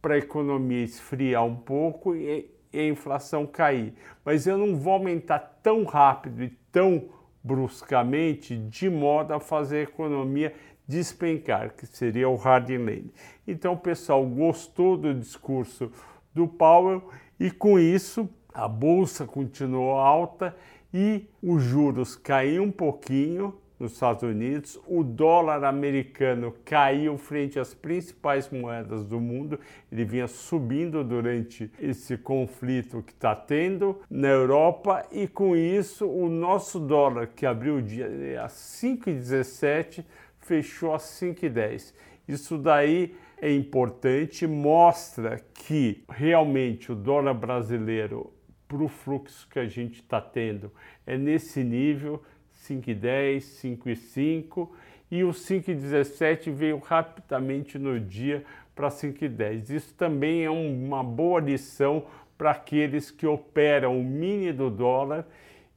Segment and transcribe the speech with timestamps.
[0.00, 3.94] para a economia esfriar um pouco e e a inflação cair.
[4.24, 7.08] Mas eu não vou aumentar tão rápido e tão
[7.42, 10.54] bruscamente de modo a fazer a economia
[10.86, 13.12] despencar, que seria o hard landing.
[13.46, 15.92] Então o pessoal gostou do discurso
[16.34, 20.56] do Powell e com isso a bolsa continuou alta
[20.92, 27.74] e os juros caíram um pouquinho nos Estados Unidos, o dólar americano caiu frente às
[27.74, 29.58] principais moedas do mundo,
[29.90, 36.28] ele vinha subindo durante esse conflito que está tendo na Europa, e com isso o
[36.28, 38.06] nosso dólar, que abriu o dia
[38.42, 40.04] a 5,17,
[40.40, 41.94] fechou a 5,10.
[42.26, 48.32] Isso daí é importante, mostra que realmente o dólar brasileiro,
[48.66, 50.70] para o fluxo que a gente está tendo,
[51.06, 52.22] é nesse nível
[52.66, 54.68] 5,10, 5,5
[55.10, 59.70] e o 5,17 veio rapidamente no dia para 5,10.
[59.70, 62.04] Isso também é uma boa lição
[62.36, 65.26] para aqueles que operam o mini do dólar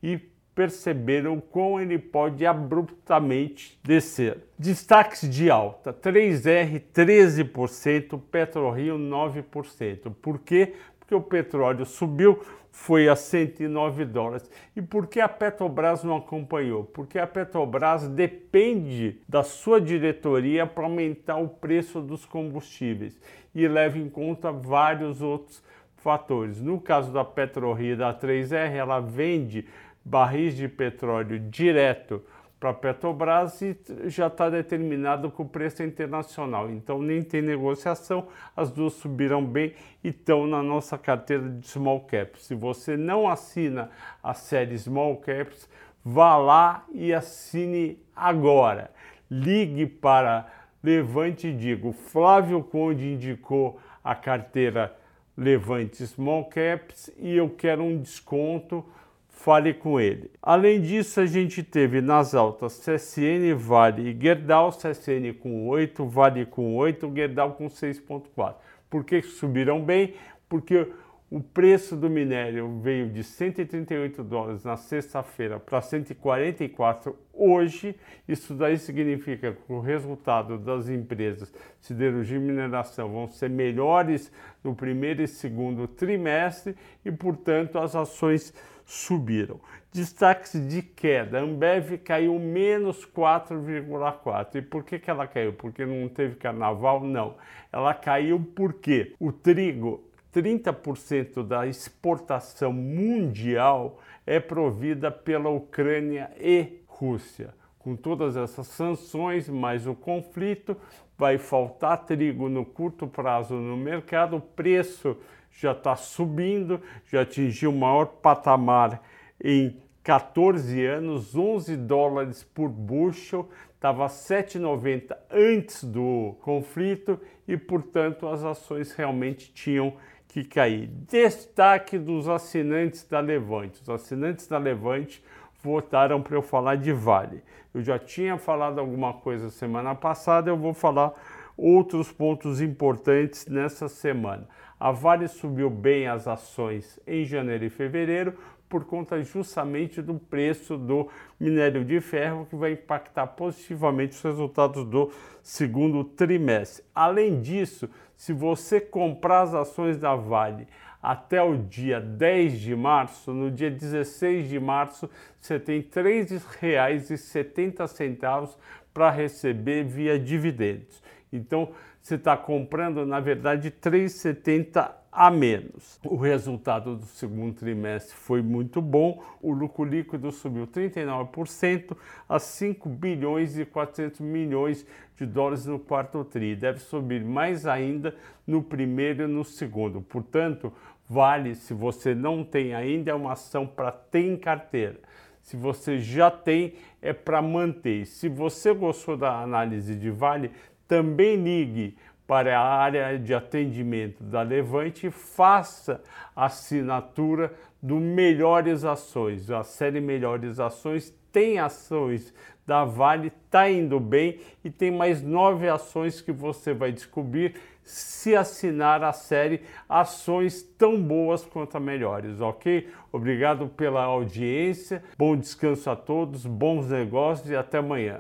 [0.04, 0.20] e
[0.54, 4.38] perceberam como ele pode abruptamente descer.
[4.60, 10.14] Destaques de alta: 3R 13%, PetroRio 9%.
[10.22, 10.74] Por quê?
[11.12, 12.40] Porque o petróleo subiu
[12.72, 14.50] foi a 109 dólares.
[14.74, 16.86] E por que a Petrobras não acompanhou?
[16.86, 23.20] Porque a Petrobras depende da sua diretoria para aumentar o preço dos combustíveis
[23.54, 25.62] e leva em conta vários outros
[25.98, 26.62] fatores.
[26.62, 29.68] No caso da PetroRio da 3R, ela vende
[30.06, 32.24] barris de petróleo direto
[32.62, 36.70] para a Petrobras e já está determinado que o preço internacional.
[36.70, 39.74] Então nem tem negociação, as duas subiram bem
[40.04, 42.44] e estão na nossa carteira de small caps.
[42.44, 43.90] Se você não assina
[44.22, 45.68] a série small caps,
[46.06, 48.92] vá lá e assine agora.
[49.30, 50.46] Ligue para
[50.84, 54.96] Levante e diga: Flávio Conde indicou a carteira
[55.36, 58.86] Levante Small Caps e eu quero um desconto
[59.32, 60.30] fale com ele.
[60.42, 66.46] Além disso, a gente teve nas altas CSN, Vale e Gerdau, CSN com 8, Vale
[66.46, 68.56] com 8, Gerdau com 6.4.
[68.90, 70.14] Por que subiram bem?
[70.48, 70.88] Porque
[71.32, 77.96] o preço do minério veio de 138 dólares na sexta-feira para 144 hoje.
[78.28, 84.30] Isso daí significa que o resultado das empresas siderurgia e mineração vão ser melhores
[84.62, 86.76] no primeiro e segundo trimestre
[87.06, 88.54] e, portanto, as ações
[88.86, 89.60] subiram.
[89.94, 94.56] Destaques de queda: a Ambev caiu menos 4,4.
[94.56, 95.54] E por que, que ela caiu?
[95.54, 97.02] Porque não teve carnaval?
[97.02, 97.36] Não.
[97.72, 107.54] Ela caiu porque o trigo 30% da exportação mundial é provida pela Ucrânia e Rússia.
[107.78, 110.78] Com todas essas sanções, mais o conflito,
[111.18, 115.18] vai faltar trigo no curto prazo no mercado, o preço
[115.52, 119.02] já está subindo, já atingiu o maior patamar
[119.44, 128.44] em 14 anos, 11 dólares por bushel, estava 7,90 antes do conflito e, portanto, as
[128.44, 129.94] ações realmente tinham
[130.28, 130.88] que cair.
[131.10, 133.82] Destaque dos assinantes da Levante.
[133.82, 135.24] Os assinantes da Levante
[135.62, 137.44] votaram para eu falar de Vale.
[137.74, 141.14] Eu já tinha falado alguma coisa semana passada, eu vou falar
[141.58, 144.48] outros pontos importantes nessa semana.
[144.82, 148.34] A Vale subiu bem as ações em janeiro e fevereiro
[148.68, 151.08] por conta justamente do preço do
[151.40, 155.12] minério de ferro que vai impactar positivamente os resultados do
[155.44, 156.84] segundo trimestre.
[156.96, 157.88] Além disso,
[158.18, 160.68] se você comprar as ações da Vale
[161.00, 165.08] até o dia 10 de março, no dia 16 de março,
[165.40, 168.58] você tem R$ 3,70
[168.92, 171.01] para receber via dividendos.
[171.32, 176.00] Então, você está comprando, na verdade, 3,70 a menos.
[176.06, 179.22] O resultado do segundo trimestre foi muito bom.
[179.42, 181.98] O lucro líquido subiu 39%
[182.30, 184.86] a 5 bilhões e 400 milhões
[185.18, 186.56] de dólares no quarto tri.
[186.56, 188.16] Deve subir mais ainda
[188.48, 190.02] no primeiro e no segundo.
[190.02, 190.72] Portanto,
[191.10, 195.00] vale, se você não tem ainda, é uma ação para ter em carteira.
[195.42, 198.06] Se você já tem, é para manter.
[198.06, 200.52] Se você gostou da análise de Vale,
[200.92, 201.96] também ligue
[202.28, 206.04] para a área de atendimento da Levante e faça
[206.36, 209.50] a assinatura do Melhores Ações.
[209.50, 212.34] A série Melhores Ações tem ações
[212.68, 217.56] da Vale, está indo bem e tem mais nove ações que você vai descobrir
[217.86, 222.90] se assinar a série Ações tão boas quanto melhores, ok?
[223.14, 228.20] Obrigado pela audiência, bom descanso a todos, bons negócios e até amanhã.